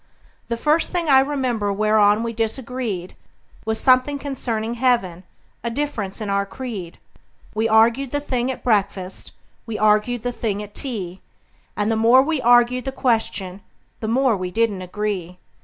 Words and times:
The 0.47 0.57
first 0.57 0.91
thing 0.91 1.09
I 1.09 1.19
remember 1.19 1.71
whereon 1.71 2.23
we 2.23 2.33
disagreed 2.33 3.15
Was 3.65 3.79
something 3.79 4.17
concerning 4.17 4.73
heaven 4.73 5.25
a 5.63 5.69
difference 5.69 6.19
in 6.19 6.27
our 6.27 6.43
creed; 6.43 6.97
We 7.53 7.67
arg'ed 7.69 8.09
the 8.09 8.19
thing 8.19 8.49
at 8.51 8.63
breakfast, 8.63 9.31
we 9.67 9.77
arg'ed 9.77 10.23
the 10.23 10.31
thing 10.31 10.63
at 10.63 10.73
tea, 10.73 11.21
And 11.77 11.91
the 11.91 11.95
more 11.95 12.23
we 12.23 12.41
arg'ed 12.41 12.85
the 12.85 12.91
question 12.91 13.61
the 13.99 14.07
more 14.07 14.35
we 14.35 14.49
didn't 14.49 14.81
agree. 14.81 15.37